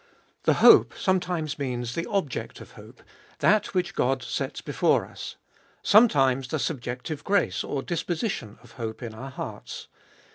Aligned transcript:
The 0.45 0.55
hope 0.65 0.95
sometimes 0.97 1.59
means 1.59 1.93
the 1.93 2.07
object 2.09 2.59
of 2.59 2.71
hope, 2.71 3.03
that 3.37 3.75
which 3.75 3.93
God 3.93 4.23
sets 4.23 4.59
before 4.59 5.05
us; 5.05 5.35
sometimes 5.83 6.47
the 6.47 6.57
subjective 6.57 7.23
grace 7.23 7.63
or 7.63 7.83
disposition 7.83 8.57
of 8.63 8.71
hope 8.81 9.03
in 9.03 9.13
our 9.13 9.29
hearts. 9.29 9.89